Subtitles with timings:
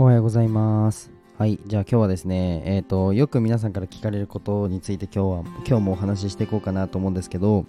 [0.00, 1.10] おはようございます。
[1.36, 7.66] はい、じゃあ今日はですね、えっ、と、よく皆さんから聞かれることについて今日は、今日もお話ししていこうかなと思うんですけど、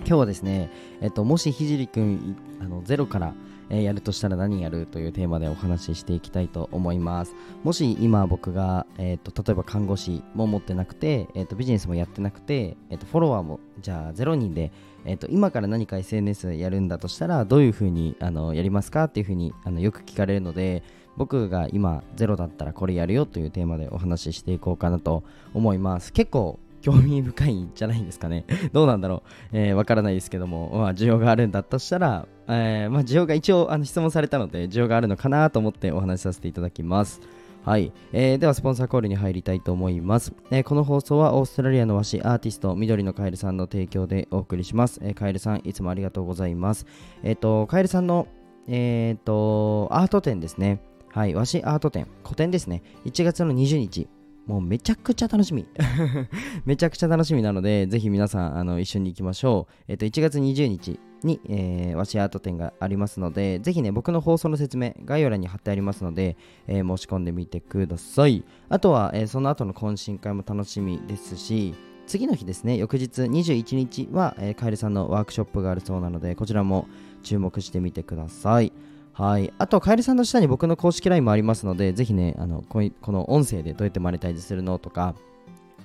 [0.00, 0.70] 今日はですね、
[1.00, 3.32] えっ、と、もしひじりくん、あの、ゼロから、
[3.70, 7.34] えーやるとしたら何やるというテーマでお話ししていきたいと思います。
[7.64, 14.72] もし今僕が、えっ、と、例えば看護師も持ってなくて、えっ、と、ビジネスもやってなくて、えっ、と、フォロワーも、じゃあ0人で、
[15.06, 20.82] えっと今から何か SNS やるんだとしたらどういうふうにあのやりますかっていうふうにあのよく聞かれるので
[21.16, 25.24] 僕が今ゼロだったらこれやるよというテーマでお話ししていこうかなと
[25.54, 26.12] 思います。
[26.12, 28.44] 結構興味深いんじゃないんですかね。
[28.72, 37.20] どうなんだろう、えーわからないですけども、まあ、需要があるんだとしたら、えーまあ、需要が一応あの質問されたので需要があるのかなと思ってお話しさせていただきます。
[37.64, 46.86] はい、えーではスポンサーコールに入りたいと思います、えーこの放送はオーストラリアの和紙アーティスト緑のカエルさんの提供でお送りします、えーカエルさんいつもありがとうございます。
[47.24, 48.28] えっ、とカエルさんの
[48.68, 50.80] えっ、とアート展ですね。
[51.16, 54.06] はい和紙アート展個展ですね1月の20日
[54.44, 55.66] もうめちゃくちゃ楽しみ
[56.66, 68.44] めちゃくちゃ楽しみなのでぜひ皆さんあの一緒に行きましょうえっ、と1月20日に、えー、和紙アート展がありますのでぜひね僕の放送の説明概要欄に貼ってありますのでえー申し込んでみてください。
[68.68, 71.74] あとは、えーその後の懇親会も楽しみですし、
[72.06, 76.86] 次の日ですね、翌日21日は、えーカエルさんのワークショップがあるそうなので、こちらも
[77.22, 78.70] 注目してみてください。
[79.16, 79.50] はい。
[79.56, 85.14] あと、カエルさんの下に僕の公式 LINE もありますので、ぜひね、あのこいこの音声でどうやってマネタイズするのとか、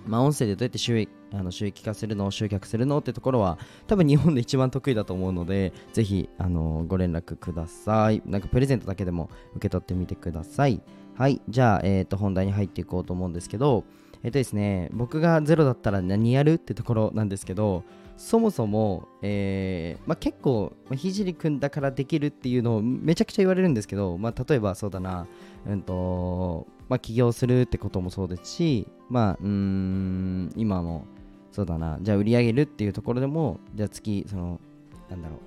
[0.05, 8.21] まあ、音声でどうやって収益あの収益化するの、集客するのってところは、多分日本で一番得意だと思うので、ぜひ、あのご連絡ください。
[8.25, 10.81] なんかプレゼントだけでも受け取ってみてください。
[11.15, 11.41] はい。
[11.47, 13.85] じゃあ、えっ、と、本題に入っていこうと思うんですけど、
[14.23, 17.83] えっ、とですね、僕がゼロだったら何やるってところなんですけど、
[18.17, 25.25] そもそも、えーまあ、結構、まあひじりくんだからできるっていうのをめちゃくちゃ言われるんですけど、まあ、例えばそうだな、
[25.67, 31.07] うんと、まあ、起業するってこともそうですし、まあ、うん、今も、
[31.51, 34.61] そうだな、じゃあ売り上げるっていうところでも、じゃあ月、その、
[35.09, 35.39] なんだろう、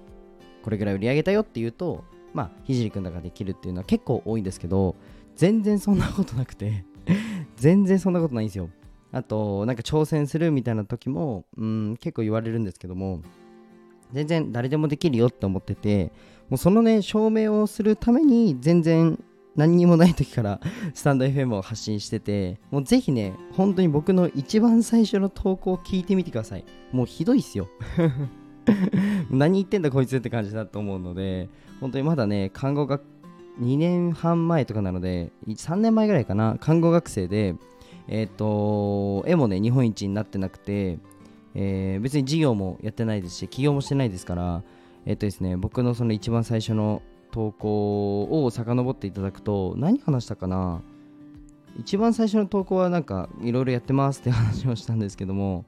[0.64, 4.96] これぐらい売り上げたよっていうと、まあ、ひじりくんだからできるっていうのは結構多いんですけど、
[5.36, 6.84] 全然そんなことなくて、
[7.56, 8.70] 全然そんなことないんですよ。
[9.12, 13.22] あと、なんか挑戦するみたいな時も、うん、結構言われるんですけども、
[14.12, 16.12] 全然誰でもできるよって思ってて、
[16.48, 19.18] もうそのね、証明をするために、全然
[19.56, 20.60] 何にもない時から
[20.94, 26.64] スタンド FM を発信してて、もうぜひね、本当に僕の一番最初の投稿を聞いてみてください。
[26.92, 27.68] もうひどいっすよ。
[29.30, 31.48] 何言ってんだこいつって感じだと思うので、
[31.80, 33.02] 本当にまだね、看護学
[33.60, 37.54] 2年半前とかなので、3年前ぐらいかな、看護学生で、
[38.08, 40.98] えっ、と、絵もね、日本一になってなくて、
[41.54, 44.62] えー別に事業もやってないですし、起業もしてないですから、
[45.06, 50.82] えっ、とですね、僕のその一番最初の投稿を遡っていただくと、何話したかな
[51.78, 55.64] 一番最初の投稿はなんか、いろいろやってますって話をしたんですけども、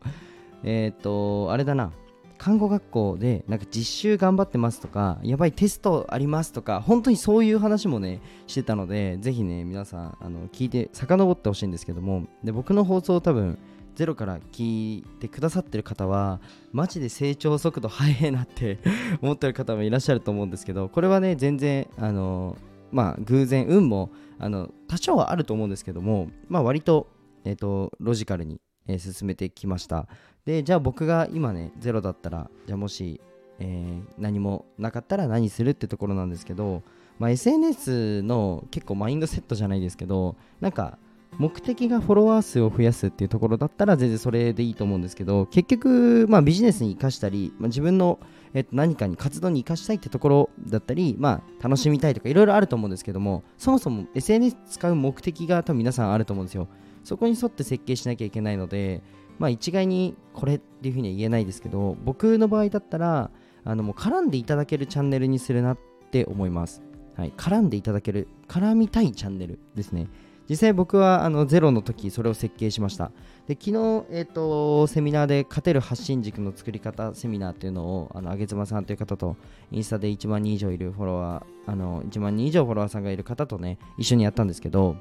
[0.65, 1.93] えっ、と、あれだな、
[2.39, 13.59] 看護学校でなんか実習頑張ってますとか、やばいテストありますとか、本当にそういう話もね、してたので、ぜひね、皆さん、あの聞いて、遡ってほしいんですけども、で僕の放送を多分、
[13.97, 16.41] ゼロから聞いてくださってる方は、
[16.73, 18.79] マジで成長速度速いなって
[19.23, 22.57] 思ってる方もいらっしゃると思うんですけど、これはね、全然、あの、
[22.93, 27.09] まあ、偶然、運も、あの、多少はあると思うんですけども、まあ、割と、
[27.45, 30.07] えっ、と、ロジカルに、え進めてきました。
[30.45, 33.21] で、じゃあ僕が今ね、ゼロだったら、じゃあもし、
[33.59, 36.83] えー何もなかったら何するってところなんですけど、
[37.19, 40.99] まあ、SNS の結構マインドセットじゃないですけど、なんか、
[41.39, 48.19] 目的がフォロワー数を増やすっていうところだったら全然それでいいと思うんですけど結局、まあ、ビジネスに生かしたり、まあ、自分の、
[48.55, 56.69] えっと、何かに活動に生かしたいってところだったり、まあ、楽しみたいとかいろいろあると思うんですけどもそもそも SNS 使う目的が多分皆さんあると思うんですよ
[57.07, 59.01] そこに沿って設計しなきゃいけないので、
[59.39, 63.31] まあ、一概にこれっていうふうには言えないですけど僕の場合だったら
[63.65, 65.79] あのもう絡んでいただけるチャンネルにするなっ
[66.11, 66.83] て思います、
[67.17, 70.09] はい、絡んでいただける絡みたいチャンネルですね。
[70.49, 73.11] 実際僕はあのゼロの時それを設計しました。
[73.49, 79.37] で昨日、えー、とセミナーで勝てる発信軸の作り方セミナーっていうのをあの上妻さんという方と
[79.73, 84.97] インスタで1万人以上いるフォロワーあの1万人以上フォロワーさんがいる方とね一緒にやったんですけど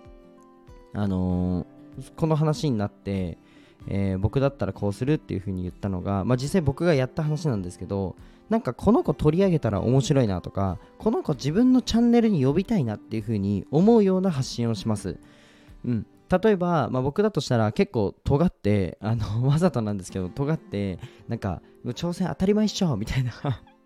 [0.94, 1.75] あのー
[2.16, 3.38] この話になって、
[3.88, 8.16] えー僕だったらこうするっていう風に言ったのが、まあ、実際僕がやった話なんですけど
[8.50, 15.18] なんかこの子取り上げたら面白いなとかこの子自分のチャンネルに呼びたいなっていう風に思うような発信をします。
[15.84, 23.32] うん、例えば、まあ、僕だとしたら結構尖ってあのわざとなんですけど尖ってなんか挑戦当たり前っしょみたいな。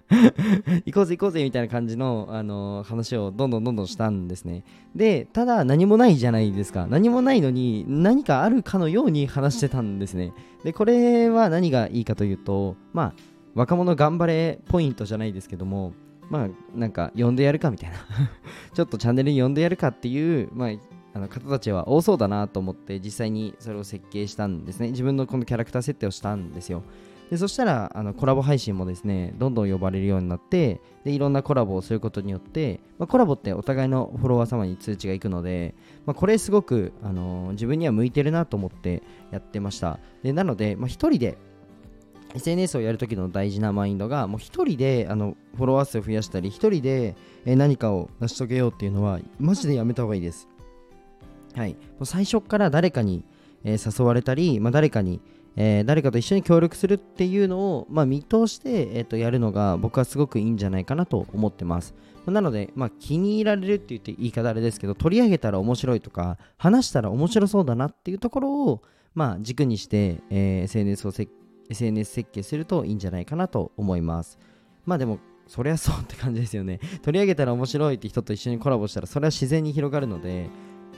[0.85, 4.63] 行こうぜ行こうぜみたいな感じの、あのー、話をどんどんどんどんしたんですね。
[4.95, 6.88] で、ただ何もないじゃないですか。
[6.89, 10.33] 何もないのに何かあるかのように話してたんですね。
[10.63, 13.13] で、これは何がいいかというと、まあ、
[13.53, 15.94] 若者頑張れポイントじゃないですけども、
[16.29, 17.97] まあ、なんか呼んでやるかみたいな
[18.73, 20.69] ちょっとチャンネルに呼んでやるかっていう、まあ、
[21.13, 24.89] あの方たちは多そうだなと思って実際にそれを設計したんですね。
[24.91, 26.83] 自分のこのキャラクター設定をしたんですよ。
[27.29, 39.99] でそしたらあのコラボ配信もですねどんどん呼ばれるようになってでいろんなコラボをすることによって、まあ、コラボってお互いのフォロワー様に通知がいくので、まあ、これすごく、あのー、自分には向いてるなと思ってやってました。
[40.23, 41.37] でなので、まあ、1人で
[42.35, 47.15] SNS をやるときの大事なマインドがもう1人であのフォロワー数を増やしたり1人で
[47.45, 50.47] 何かを成し遂げようっていうのはマジでやめた方がいいです。
[51.55, 51.73] はい。
[51.73, 53.23] もう最初から誰かに、
[53.63, 55.21] えー、誘われたり、まあ、誰かに
[55.56, 61.94] えー、誰かと一緒に協力するっていうのを、まあ、見通して、えー、とやるのが僕はすごくいいんじゃないかなと思ってます。
[62.25, 68.81] なので、まあ、気に入られるって言って言い方あれですけど、取り上げたら面白いとか、話したら面白そうだなっていうところを、
[69.16, 71.13] まあ、軸にして、えー、SNS を
[71.69, 74.38] SNS 設計するといいんじゃないかなと思います。
[74.86, 76.80] まあでも、そりゃそうって感じですよね。
[77.01, 80.50] 取り上げたら面白いって人と一緒にコラボしたら、それは自然に広がるので、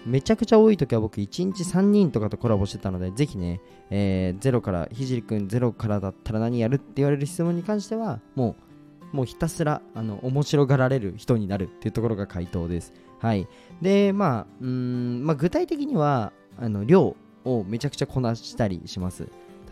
[0.06, 8.56] めちゃくちゃ多い時は僕1日3人とかとコラボしてたので、ぜひね、えー、ゼロから、ひじりくんゼロからだったら何やるって言われる質問に関しては、も
[9.14, 12.94] う、もうひたすら、あの、面白がられる人になるっていうところが回答です。
[13.20, 13.48] はい。
[13.82, 19.28] で、まあ、うん、まあ、具体的には、あの、量をめちゃくちゃこなしたりします。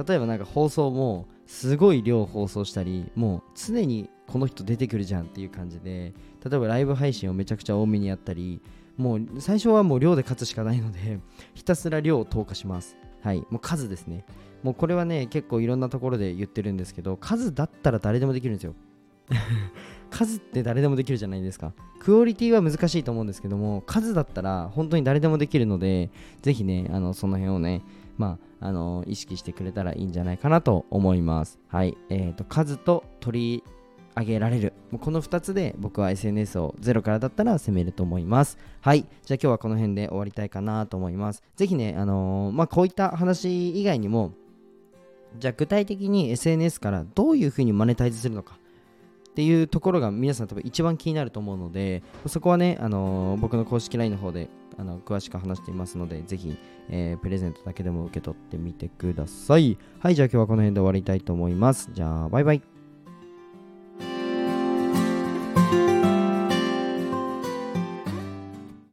[0.07, 6.13] 例えばなんか放送も、すごい量放送したり、もう常にこの人出てくるじゃんっていう感じで、
[6.47, 8.61] 例えばライブ配信をめちゃくちゃ多めにやったり、
[8.99, 11.19] もう最初はもう量で勝つしかないので
[11.55, 12.97] ひたすら量を投下します。
[13.21, 13.39] はい。
[13.49, 14.25] もう数ですね。
[14.61, 18.75] もうこれはね結構いろんなところで言ってるんですけど数だったら誰でもできるんですよ。
[20.11, 21.73] 数って誰でもできるじゃないですか。
[21.99, 26.09] クオリティは難しいと思うんですけども数だったら本当に誰でもできるので
[26.41, 27.83] ぜひねあのその辺をね
[28.19, 31.57] まあ、あの意識してくれたらいいんじゃないかなと思います。
[31.69, 31.97] はい。
[32.09, 33.63] えっ、ー、と、数と取り
[34.17, 34.73] 上げられる。
[34.91, 38.57] もうこの2つで僕は SNS をゼロからだったら攻めると思います。
[38.81, 39.01] はい。
[39.01, 41.43] じゃあ今日はこの辺で終わりたいかなと思います。
[41.55, 44.33] ぜひねあのー、まあこういった話以外にも
[45.37, 48.57] じゃあ具体的に SNS からどういうふうにマネタイズするのか。
[49.29, 56.57] っていうところが皆さん多分一番気になると思うのでそこはね、あのー、僕の公式 LINE の方であの詳しく話していますのでぜひ、
[56.89, 59.77] えー、プレゼントだけでも受け取ってみてください。
[59.99, 60.15] はい。
[60.15, 61.89] じゃあ今日はこの辺で終わりたいと思います。
[61.93, 62.78] じゃあバイバイ。